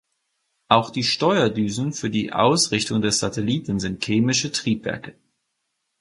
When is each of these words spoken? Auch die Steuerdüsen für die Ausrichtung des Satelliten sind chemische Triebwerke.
Auch 0.67 0.89
die 0.89 1.03
Steuerdüsen 1.03 1.93
für 1.93 2.09
die 2.09 2.33
Ausrichtung 2.33 3.03
des 3.03 3.19
Satelliten 3.19 3.79
sind 3.79 4.03
chemische 4.03 4.51
Triebwerke. 4.51 5.13